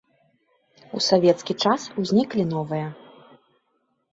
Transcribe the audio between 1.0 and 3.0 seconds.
савецкі час узніклі новыя.